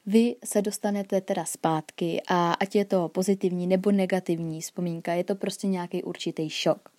Vy 0.05 0.35
se 0.45 0.61
dostanete 0.61 1.21
teda 1.21 1.45
zpátky 1.45 2.21
a 2.27 2.53
ať 2.53 2.75
je 2.75 2.85
to 2.85 3.09
pozitivní 3.09 3.67
nebo 3.67 3.91
negativní 3.91 4.61
vzpomínka, 4.61 5.13
je 5.13 5.23
to 5.23 5.35
prostě 5.35 5.67
nějaký 5.67 6.03
určitý 6.03 6.49
šok. 6.49 6.89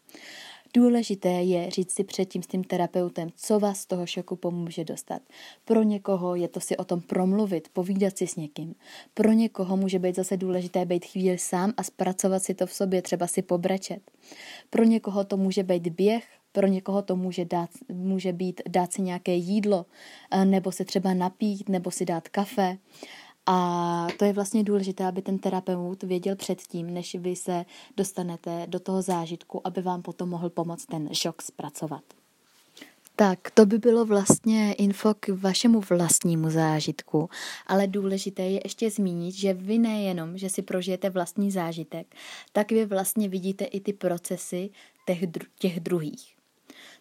Důležité 0.75 1.29
je 1.29 1.71
říct 1.71 1.93
si 1.93 2.05
předtím 2.05 2.43
s 2.43 2.47
tím 2.47 2.65
terapeutem, 2.65 3.29
co 3.37 3.59
vás 3.59 3.81
z 3.81 3.87
toho 3.87 4.07
šoku 4.07 4.37
pomůže 4.37 4.85
dostat. 4.85 5.23
Pro 5.65 5.83
někoho 5.83 6.35
je 6.35 6.49
to 6.49 6.61
si 6.61 6.77
o 6.77 6.85
tom 6.85 7.01
promluvit, 7.01 7.69
povídat 7.73 8.19
si 8.19 8.27
s 8.27 8.37
někým. 8.37 8.75
Pro 9.15 9.33
někoho 9.33 9.77
může 9.77 9.99
být 9.99 10.17
zase 10.17 10.37
důležité 10.37 10.85
být 10.85 11.05
chvíli 11.05 11.39
sám 11.39 11.73
a 11.77 11.83
zpracovat 11.83 12.43
si 12.43 12.55
to 12.55 12.67
v 12.67 12.73
sobě, 12.73 13.03
třeba 13.03 13.27
si 13.27 13.43
pobrečet. 13.43 14.11
Pro 14.71 14.85
někoho 14.85 15.25
to 15.25 15.37
může 15.37 15.63
být 15.63 15.89
běh, 15.89 16.25
pro 16.55 16.67
někoho 16.67 17.03
to 17.03 17.17
může, 17.17 17.45
dát, 17.45 17.71
může 17.93 18.33
být 18.33 18.63
dát 18.69 18.93
si 18.93 19.03
nějaké 19.03 19.35
jídlo, 19.35 19.87
eh, 20.31 20.45
nebo 20.45 20.73
se 20.73 20.85
třeba 20.85 21.15
napít, 21.15 21.69
nebo 21.69 21.91
si 21.91 22.05
dát 22.05 22.29
kafe. 22.29 22.79
A 23.47 24.07
to 24.19 24.25
je 24.25 24.33
vlastně 24.33 24.65
důležité, 24.65 25.07
aby 25.07 25.23
ten 25.23 25.39
terapeut 25.39 26.03
věděl 26.03 26.37
předtím, 26.37 26.95
než 26.95 27.15
vy 27.15 27.37
se 27.37 27.65
dostanete 27.97 28.67
do 28.67 28.81
toho 28.81 29.03
zážitku, 29.03 29.67
aby 29.67 29.83
vám 29.83 30.03
potom 30.03 30.29
mohl 30.29 30.51
pomoct 30.51 30.87
ten 30.87 31.09
šok 31.13 31.43
zpracovat. 31.43 32.03
Tak, 33.17 33.51
to 33.51 33.67
by 33.67 33.79
bylo 33.79 34.05
vlastně 34.05 34.73
info 34.73 35.15
k 35.21 35.29
vašemu 35.29 35.81
vlastnímu 35.81 36.51
zážitku, 36.51 37.31
ale 37.67 37.87
důležité 37.87 38.43
je 38.43 38.61
ještě 38.65 38.91
zmínit, 38.91 39.35
že 39.35 39.55
vy 39.55 39.79
nejenom, 39.79 40.39
že 40.39 40.49
si 40.49 40.63
prožijete 40.63 41.11
vlastní 41.11 41.51
zážitek, 41.51 42.15
tak 42.53 42.73
vy 42.73 42.87
vlastně 42.87 43.29
vidíte 43.29 43.65
i 43.65 43.81
ty 43.81 43.93
procesy 43.93 44.71
těch, 45.07 45.21
těch 45.59 45.81
druhých. 45.81 46.34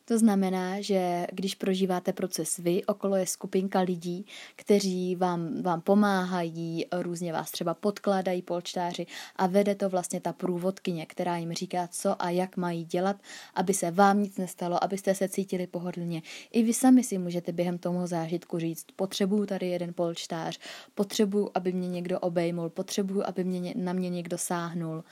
To 0.05 0.19
znamená, 0.19 0.81
že 0.81 1.27
když 1.31 1.55
prožíváte 1.55 2.13
proces 2.13 2.57
vy, 2.57 2.85
okolo 2.85 3.15
je 3.15 3.27
skupinka 3.27 3.79
lidí, 3.79 4.25
kteří 4.55 5.15
vám, 5.15 5.61
vám 5.61 5.81
pomáhají, 5.81 6.85
různě 6.91 7.33
vás 7.33 7.51
třeba 7.51 7.73
podkládají 7.73 8.41
polčtáři 8.41 9.05
a 9.35 9.47
vede 9.47 9.75
to 9.75 9.89
vlastně 9.89 10.21
ta 10.21 10.33
průvodkyně, 10.33 11.05
která 11.05 11.37
jim 11.37 11.53
říká, 11.53 11.87
co 11.91 12.21
a 12.21 12.29
jak 12.29 12.57
mají 12.57 12.85
dělat, 12.85 13.15
aby 13.55 13.73
se 13.73 13.91
vám 13.91 14.23
nic 14.23 14.37
nestalo, 14.37 14.83
abyste 14.83 15.15
se 15.15 15.29
cítili 15.29 15.67
pohodlně. 15.67 16.21
I 16.51 16.63
vy 16.63 16.73
sami 16.73 17.03
si 17.03 17.17
můžete 17.17 17.51
během 17.51 17.77
toho 17.77 18.07
zážitku 18.07 18.59
říct, 18.59 18.85
potřebuju 18.95 19.45
tady 19.45 19.67
jeden 19.67 19.93
polčtář, 19.93 20.59
potřebuju, 20.95 21.51
aby 21.53 21.71
mě 21.71 21.89
někdo 21.89 22.19
obejmul, 22.19 22.69
potřebuju, 22.69 23.23
aby 23.25 23.43
mě, 23.43 23.73
na 23.77 23.93
mě 23.93 24.09
někdo 24.09 24.37
sáhnul 24.37 25.03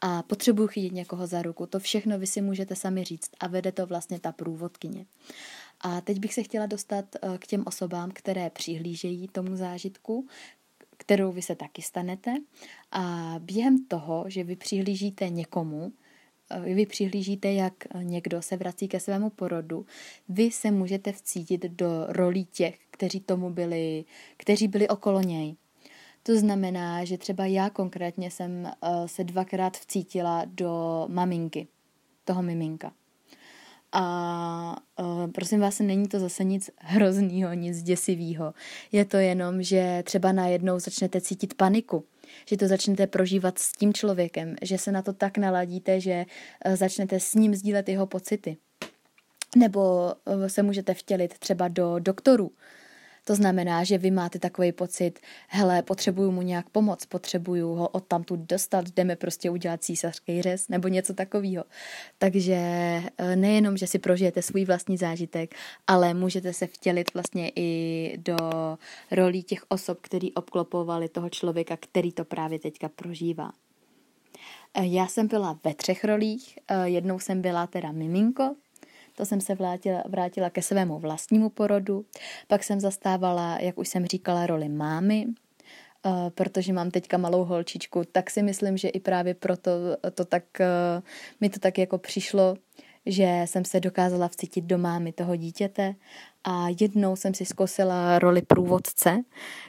a 0.00 0.22
potřebuju 0.22 0.68
chytit 0.68 0.92
někoho 0.92 1.26
za 1.26 1.42
ruku. 1.42 1.66
To 1.66 1.78
všechno 1.78 2.18
vy 2.18 2.26
si 2.26 2.40
můžete 2.40 2.76
sami 2.76 3.04
říct 3.04 3.30
a 3.40 3.46
vede 3.46 3.72
to 3.72 3.86
vlastně 3.86 4.20
ta 4.20 4.32
průvodkyně. 4.32 5.06
A 5.80 6.00
teď 6.00 6.18
bych 6.18 6.34
se 6.34 6.42
chtěla 6.42 6.66
dostat 6.66 7.04
eh, 7.16 7.38
k 7.38 7.46
těm 7.46 7.64
osobám, 7.66 8.10
které 8.14 8.50
přihlížejí 8.50 9.28
tomu 9.28 9.56
zážitku, 9.56 10.28
kterou 10.96 11.32
vy 11.32 11.42
se 11.42 11.54
taky 11.54 11.82
stanete. 11.82 12.34
A 12.92 13.34
během 13.38 13.84
toho, 13.84 14.24
že 14.28 14.44
vy 14.44 14.56
přihlížíte 14.56 15.28
někomu, 15.28 15.92
eh, 16.50 16.74
vy 16.74 16.86
přihlížíte, 16.86 17.52
jak 17.52 17.74
někdo 18.02 18.42
se 18.42 18.56
vrací 18.56 18.88
ke 18.88 19.00
svému 19.00 19.30
porodu, 19.30 19.86
vy 20.28 20.50
se 20.50 20.70
můžete 20.70 21.12
vcítit 21.12 21.62
do 21.62 22.06
rolí 22.08 22.44
těch, 22.44 22.78
kteří 22.90 23.20
tomu 23.20 23.50
byli, 23.50 24.04
kteří 24.36 24.68
byli 24.68 24.88
okolo 24.88 25.20
něj. 25.20 25.56
To 26.28 26.36
znamená, 26.36 27.04
že 27.04 27.18
třeba 27.18 27.46
já 27.46 27.70
konkrétně 27.70 28.30
jsem 28.30 28.62
uh, 28.62 29.06
se 29.06 29.24
dvakrát 29.24 29.76
vcítila 29.76 30.42
do 30.46 31.04
maminky, 31.08 31.68
toho 32.24 32.42
miminka. 32.42 32.92
A 33.92 34.76
uh, 35.00 35.30
prosím 35.30 35.60
vás, 35.60 35.78
není 35.78 36.08
to 36.08 36.20
zase 36.20 36.44
nic 36.44 36.70
hroznýho, 36.78 37.52
nic 37.52 37.82
děsivého. 37.82 38.54
Je 38.92 39.04
to 39.04 39.16
jenom, 39.16 39.62
že 39.62 40.02
třeba 40.06 40.32
najednou 40.32 40.78
začnete 40.78 41.20
cítit 41.20 41.54
paniku, 41.54 42.04
že 42.46 42.56
to 42.56 42.68
začnete 42.68 43.06
prožívat 43.06 43.58
s 43.58 43.72
tím 43.72 43.94
člověkem, 43.94 44.56
že 44.62 44.78
se 44.78 44.92
na 44.92 45.02
to 45.02 45.12
tak 45.12 45.38
naladíte, 45.38 46.00
že 46.00 46.24
uh, 46.66 46.76
začnete 46.76 47.20
s 47.20 47.34
ním 47.34 47.54
sdílet 47.54 47.88
jeho 47.88 48.06
pocity. 48.06 48.56
Nebo 49.56 50.12
uh, 50.24 50.46
se 50.46 50.62
můžete 50.62 50.94
vtělit 50.94 51.38
třeba 51.38 51.68
do 51.68 51.98
doktorů, 51.98 52.50
to 53.28 53.34
znamená, 53.34 53.84
že 53.84 53.98
vy 53.98 54.10
máte 54.10 54.38
takový 54.38 54.72
pocit, 54.72 55.20
hele, 55.48 55.82
potřebuju 55.82 56.30
mu 56.30 56.42
nějak 56.42 56.68
pomoct, 56.68 57.06
potřebuju 57.06 57.68
ho 57.68 57.88
odtamtud 57.88 58.40
dostat, 58.40 58.88
jdeme 58.88 59.16
prostě 59.16 59.50
udělat 59.50 59.84
císařský 59.84 60.42
řez 60.42 60.68
nebo 60.68 60.88
něco 60.88 61.14
takového. 61.14 61.64
Takže 62.18 62.54
eh, 62.54 63.36
nejenom, 63.36 63.76
že 63.76 63.86
si 63.86 63.98
prožijete 63.98 64.42
svůj 64.42 64.64
vlastní 64.64 64.96
zážitek, 64.96 65.54
ale 65.86 66.14
můžete 66.14 66.52
se 66.52 66.66
vtělit 66.66 67.14
vlastně 67.14 67.52
i 67.56 68.12
do 68.16 68.36
rolí 69.10 69.42
těch 69.42 69.64
osob, 69.68 69.98
který 70.00 70.32
obklopovali 70.32 71.08
toho 71.08 71.28
člověka, 71.28 71.76
který 71.76 72.12
to 72.12 72.24
právě 72.24 72.58
teďka 72.58 72.88
prožívá. 72.88 73.52
Eh, 74.74 74.86
já 74.86 75.06
jsem 75.06 75.26
byla 75.26 75.58
ve 75.64 75.74
třech 75.74 76.04
rolích. 76.04 76.58
Eh, 76.68 76.88
jednou 76.88 77.18
jsem 77.18 77.42
byla 77.42 77.66
teda 77.66 77.92
miminko, 77.92 78.54
to 79.18 79.26
jsem 79.26 79.40
se 79.40 79.54
vrátila, 79.54 80.02
vrátila 80.08 80.50
ke 80.50 80.62
svému 80.62 80.98
vlastnímu 80.98 81.50
porodu. 81.50 82.04
Pak 82.46 82.64
jsem 82.64 82.80
zastávala, 82.80 83.58
jak 83.60 83.78
už 83.78 83.88
jsem 83.88 84.06
říkala, 84.06 84.46
roli 84.46 84.68
mámy, 84.68 85.26
Uh, 86.06 86.30
protože 86.30 86.72
mám 86.72 86.90
teďka 86.90 87.18
malou 87.18 87.44
holčičku, 87.44 88.02
tak 88.12 88.30
si 88.30 88.42
myslím, 88.42 88.76
že 88.76 88.88
i 88.88 89.00
právě 89.00 89.34
proto 89.34 89.70
to 90.14 90.24
tak, 90.24 90.44
uh, 90.60 91.02
mi 91.40 91.50
to 91.50 91.60
tak 91.60 91.78
jako 91.78 91.98
přišlo, 91.98 92.56
že 93.06 93.42
jsem 93.44 93.64
se 93.64 93.80
dokázala 93.80 94.28
vcítit 94.28 94.64
do 94.64 94.78
mámy 94.78 95.12
toho 95.12 95.36
dítěte 95.36 95.94
a 96.44 96.66
jednou 96.80 97.16
jsem 97.16 97.34
si 97.34 97.44
zkusila 97.44 98.18
roli 98.18 98.42
průvodce, 98.42 99.18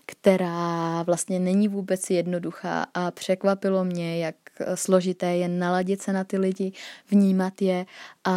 která 0.05 1.03
vlastně 1.03 1.39
není 1.39 1.67
vůbec 1.67 2.09
jednoduchá 2.09 2.85
a 2.93 3.11
překvapilo 3.11 3.83
mě, 3.83 4.19
jak 4.19 4.35
složité 4.75 5.35
je 5.35 5.47
naladit 5.47 6.01
se 6.01 6.13
na 6.13 6.23
ty 6.23 6.37
lidi, 6.37 6.71
vnímat 7.11 7.61
je 7.61 7.85
a 8.23 8.35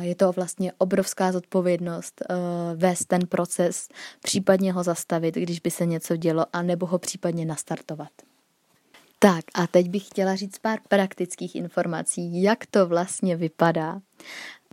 je 0.00 0.14
to 0.14 0.32
vlastně 0.32 0.72
obrovská 0.78 1.32
zodpovědnost 1.32 2.22
uh, 2.30 2.36
vést 2.80 3.04
ten 3.04 3.26
proces, 3.26 3.88
případně 4.22 4.72
ho 4.72 4.82
zastavit, 4.82 5.34
když 5.34 5.60
by 5.60 5.70
se 5.70 5.86
něco 5.86 6.16
dělo, 6.16 6.46
a 6.52 6.62
nebo 6.62 6.86
ho 6.86 6.98
případně 6.98 7.46
nastartovat. 7.46 8.10
Tak 9.18 9.44
a 9.54 9.66
teď 9.66 9.88
bych 9.88 10.06
chtěla 10.06 10.34
říct 10.34 10.58
pár 10.58 10.78
praktických 10.88 11.54
informací, 11.56 12.42
jak 12.42 12.66
to 12.66 12.86
vlastně 12.86 13.36
vypadá. 13.36 14.00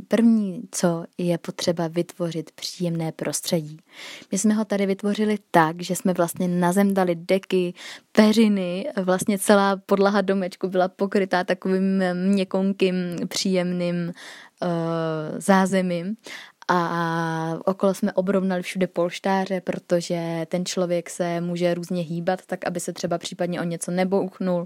První, 0.08 0.62
co 0.72 1.06
je 1.18 1.38
potřeba 1.38 1.88
vytvořit 1.88 2.52
příjemné 2.52 3.12
prostředí. 3.12 3.78
My 4.32 4.38
jsme 4.38 4.54
ho 4.54 4.66
tady 4.66 4.86
vytvořili 4.86 5.38
tak, 5.52 5.82
že 5.82 5.96
jsme 5.96 6.14
vlastně 6.14 6.48
na 6.48 6.74
zem 6.74 6.94
dali 6.94 7.16
deky, 7.16 7.74
peřiny, 8.12 8.90
vlastně 9.04 9.40
celá 9.40 9.78
podlaha 9.86 10.22
domečku 10.22 10.70
byla 10.70 10.88
pokrytá 10.88 11.44
takovým 11.44 12.04
měkonkým, 12.14 12.96
příjemným 13.28 13.96
uh, 14.06 14.70
zázemím 15.38 16.16
a 16.68 17.60
okolo 17.66 17.94
jsme 17.94 18.14
obrovnali 18.14 18.62
všude 18.62 18.88
polštáře, 18.88 19.62
protože 19.62 20.46
ten 20.50 20.66
člověk 20.66 21.10
se 21.10 21.42
může 21.42 21.74
různě 21.74 22.02
hýbat, 22.02 22.46
tak 22.46 22.68
aby 22.68 22.80
se 22.80 22.94
třeba 22.94 23.18
případně 23.18 23.62
o 23.62 23.64
něco 23.64 23.92
nebouchnul 23.92 24.66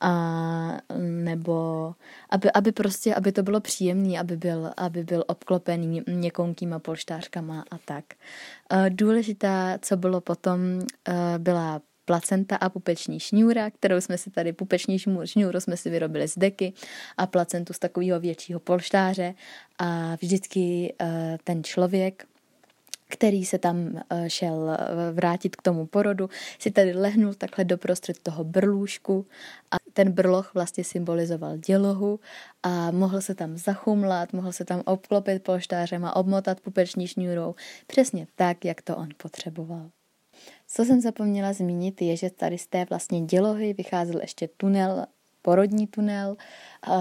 a 0.00 0.78
nebo 0.98 1.94
aby, 2.30 2.52
aby 2.52 2.72
prostě, 2.72 3.14
aby 3.14 3.32
to 3.32 3.42
bylo 3.42 3.60
příjemné, 3.60 4.20
aby 4.20 4.36
byl, 4.36 4.70
aby 4.76 5.04
byl 5.04 5.24
obklopený 5.26 6.02
měkonkýma 6.06 6.78
polštářkama 6.78 7.64
a 7.70 7.78
tak. 7.78 8.04
Důležitá, 8.88 9.78
co 9.82 9.96
bylo 9.96 10.20
potom, 10.20 10.60
byla 11.38 11.80
placenta 12.04 12.56
a 12.56 12.68
pupeční 12.68 13.20
šňůra, 13.20 13.70
kterou 13.70 14.00
jsme 14.00 14.18
si 14.18 14.30
tady, 14.30 14.52
pupeční 14.52 14.98
šňůru 15.24 15.60
jsme 15.60 15.76
si 15.76 15.90
vyrobili 15.90 16.28
z 16.28 16.38
deky 16.38 16.72
a 17.16 17.26
placentu 17.26 17.72
z 17.72 17.78
takového 17.78 18.20
většího 18.20 18.60
polštáře 18.60 19.34
a 19.78 20.14
vždycky 20.14 20.94
ten 21.44 21.64
člověk 21.64 22.26
který 23.08 23.44
se 23.44 23.58
tam 23.58 24.02
eh, 24.10 24.30
šel 24.30 24.76
vrátit 25.12 25.56
k 25.56 25.62
tomu 25.62 25.86
porodu, 25.86 26.30
si 26.58 26.70
tady 26.70 26.92
lehnul 26.92 27.34
takhle 27.34 27.64
doprostřed 27.64 28.18
toho 28.18 28.44
brlůžku 28.44 29.26
a 29.70 29.76
ten 29.96 30.12
brloch 30.12 30.54
vlastně 30.54 30.84
symbolizoval 30.84 31.56
dělohu 31.56 32.20
a 32.62 32.90
mohl 32.90 33.20
se 33.20 33.34
tam 33.34 33.56
zachumlat, 33.56 34.32
mohl 34.32 34.52
se 34.52 34.64
tam 34.64 34.82
obklopit 34.84 35.42
polštářem 35.42 36.04
a 36.04 36.16
obmotat 36.16 36.60
pupeční 36.60 37.06
šňůrou, 37.06 37.54
přesně 37.86 38.26
tak, 38.34 38.64
jak 38.64 38.82
to 38.82 38.96
on 38.96 39.08
potřeboval. 39.16 39.90
Co 40.66 40.84
jsem 40.84 41.00
zapomněla 41.00 41.52
zmínit, 41.52 42.02
je, 42.02 42.16
že 42.16 42.30
tady 42.30 42.58
z 42.58 42.66
té 42.66 42.86
vlastně 42.90 43.20
dělohy 43.20 43.72
vycházel 43.72 44.20
ještě 44.20 44.48
tunel, 44.56 45.06
porodní 45.42 45.86
tunel, 45.86 46.36
eh, 46.88 46.92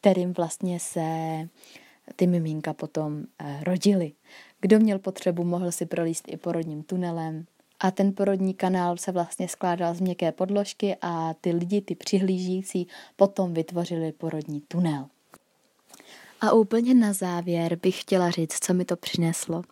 kterým 0.00 0.32
vlastně 0.32 0.80
se 0.80 1.02
ty 2.16 2.26
miminka 2.26 2.72
potom 2.72 3.24
rodily. 3.62 4.12
Kdo 4.60 4.78
měl 4.78 4.98
potřebu, 4.98 5.44
mohl 5.44 5.72
si 5.72 5.86
prolíst 5.86 6.24
i 6.28 6.36
porodním 6.36 6.82
tunelem. 6.82 7.46
A 7.80 7.90
ten 7.90 8.14
porodní 8.14 8.54
kanál 8.54 8.96
se 8.96 9.12
vlastně 9.12 9.48
skládal 9.48 9.94
z 9.94 10.00
měkké 10.00 10.32
podložky 10.32 10.96
a 11.02 11.34
ty 11.40 11.52
lidi, 11.52 11.80
ty 11.80 11.94
přihlížící, 11.94 12.88
potom 13.16 13.54
vytvořili 13.54 14.12
porodní 14.12 14.60
tunel. 14.60 15.06
A 16.40 16.52
úplně 16.52 16.94
na 16.94 17.12
závěr 17.12 17.76
bych 17.76 18.00
chtěla 18.00 18.30
říct, 18.30 18.64
co 18.64 18.74
mi 18.74 18.84
to 18.84 18.96
přineslo. 18.96 19.62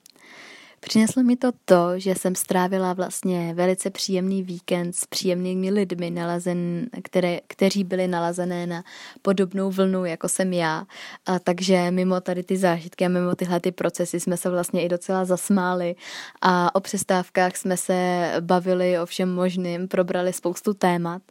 Přineslo 0.80 1.22
mi 1.22 1.36
to 1.36 1.52
to, 1.64 1.98
že 1.98 2.14
jsem 2.14 2.34
strávila 2.34 2.92
vlastně 2.92 3.54
velice 3.54 3.90
příjemný 3.90 4.42
víkend 4.42 4.96
s 4.96 5.06
příjemnými 5.06 5.70
lidmi, 5.70 6.10
nalazen, 6.10 6.86
které, 7.04 7.40
kteří 7.46 7.84
byli 7.84 8.08
nalazené 8.08 8.66
na 8.66 8.84
podobnou 9.22 9.70
vlnu, 9.70 10.04
jako 10.04 10.28
jsem 10.28 10.52
já. 10.52 10.86
A 11.26 11.38
takže 11.38 11.90
mimo 11.90 12.20
tady 12.20 12.42
ty 12.42 12.56
zážitky 12.56 13.06
a 13.06 13.08
mimo 13.08 13.34
tyhle 13.34 13.60
ty 13.60 13.72
procesy 13.72 14.20
jsme 14.20 14.36
se 14.36 14.50
vlastně 14.50 14.84
i 14.84 14.88
docela 14.88 15.24
zasmáli 15.24 15.96
a 16.42 16.74
o 16.74 16.80
přestávkách 16.80 17.56
jsme 17.56 17.76
se 17.76 18.32
bavili 18.40 18.98
o 18.98 19.06
všem 19.06 19.34
možným, 19.34 19.88
probrali 19.88 20.32
spoustu 20.32 20.74
témat. 20.74 21.22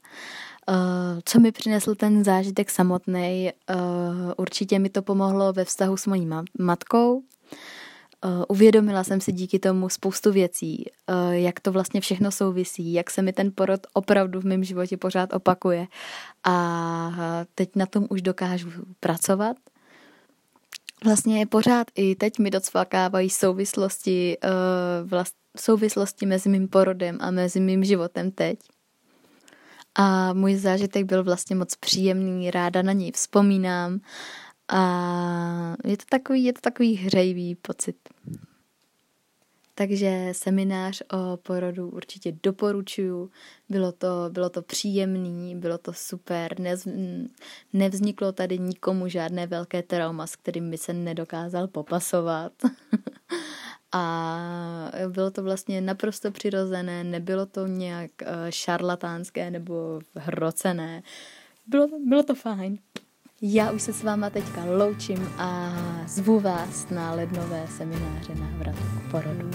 Uh, 0.70 0.76
co 1.26 1.40
mi 1.40 1.52
přinesl 1.52 1.96
ten 1.96 2.24
zážitek 2.24 2.70
samotný, 2.70 3.52
uh, 3.70 4.32
určitě 4.38 4.80
mi 4.80 4.90
to 4.90 5.02
pomohlo 5.02 5.54
ve 5.54 5.66
vztahu 5.66 5.98
s 5.98 6.06
mojí 6.06 6.30
matkou, 6.60 7.24
uvědomila 8.48 9.04
jsem 9.04 9.22
si 9.22 9.32
díky 9.32 9.60
tomu 9.60 9.90
spoustu 9.90 10.32
věcí, 10.32 10.86
uh, 11.10 11.32
jak 11.32 11.60
to 11.60 11.72
vlastně 11.72 12.02
všechno 12.02 12.32
souvisí, 12.32 12.94
jak 12.94 13.10
se 13.12 13.22
mi 13.22 13.34
ten 13.34 13.52
porod 13.56 13.80
opravdu 13.94 14.42
v 14.42 14.46
mém 14.46 14.64
životě 14.64 14.98
pořád 14.98 15.34
opakuje 15.34 15.88
a 16.44 17.46
teď 17.56 17.70
na 17.76 17.86
tom 17.86 18.08
už 18.10 18.22
dokážu 18.22 18.70
pracovat. 19.00 19.58
Vlastně 21.04 21.46
pořád 21.46 21.88
i 21.96 22.16
teď 22.16 22.40
mi 22.40 22.52
docvakávají 22.52 23.30
souvislosti, 23.30 24.38
vlast, 25.04 25.36
souvislosti 25.58 26.26
mezi 26.26 26.50
mým 26.50 26.68
porodem 26.68 27.18
a 27.22 27.32
mezi 27.32 27.60
mým 27.60 27.84
životem 27.84 28.32
teď. 28.32 28.60
A 29.96 30.34
můj 30.34 30.56
zážitek 30.56 31.06
byl 31.06 31.24
vlastně 31.24 31.56
moc 31.56 31.76
příjemný, 31.76 32.52
ráda 32.52 32.82
na 32.82 32.94
něj 32.94 33.12
vzpomínám 33.12 34.00
a 34.68 35.76
je 35.86 35.98
to 35.98 36.06
takový, 36.10 36.44
je 36.44 36.54
to 36.54 36.62
takový 36.62 36.96
hřejivý 36.96 37.56
pocit. 37.56 37.96
Takže 39.76 40.30
seminář 40.32 41.02
o 41.14 41.38
porodu 41.38 41.90
určitě 41.90 42.34
doporučuju. 42.44 43.30
Bylo 43.70 43.92
to, 43.92 44.08
bylo 44.30 44.50
to 44.50 44.62
příjemný, 44.62 45.56
bylo 45.56 45.78
to 45.78 45.94
super. 45.94 46.60
Nez, 46.60 46.88
nevzniklo 47.74 48.32
tady 48.32 48.60
nikomu 48.60 49.08
žádné 49.08 49.48
velké 49.48 49.84
trauma, 49.84 50.28
s 50.28 50.36
kterým 50.36 50.72
by 50.72 50.78
se 50.78 50.94
nedokázal 50.94 51.68
popasovat. 51.68 52.52
A 53.92 54.92
bylo 55.08 55.32
to 55.32 55.44
vlastně 55.44 55.82
naprosto 55.82 56.32
přirozené, 56.32 57.04
nebylo 57.04 57.46
to 57.46 57.68
nějak 57.68 58.12
eh, 58.22 58.28
šarlatánské 58.50 59.52
nebo 59.52 60.00
hrocené. 60.16 61.04
Bylo, 61.68 61.88
bylo 62.06 62.24
to 62.24 62.36
fajn. 62.36 62.80
Já 63.42 63.72
už 63.72 63.82
se 63.82 63.94
s 63.94 64.04
váma 64.04 64.30
teďka 64.30 64.66
loučím 64.66 65.30
a 65.38 65.74
zvu 66.08 66.40
vás 66.40 66.90
na 66.90 67.14
lednové 67.14 67.68
semináře 67.78 68.36
návratu 68.36 68.84
k 68.84 69.12
porodu. 69.12 69.50